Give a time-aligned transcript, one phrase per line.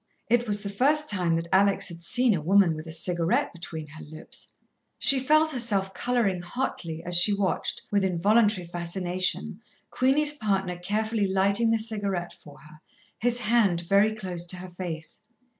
[0.31, 3.85] It was the first time that Alex had seen a woman with a cigarette between
[3.89, 4.47] her lips.
[4.97, 9.61] She felt herself colouring hotly, as she watched, with involuntary fascination,
[9.91, 12.81] Queenie's partner carefully lighting the cigarette for her,
[13.19, 15.21] his hand very close to her face.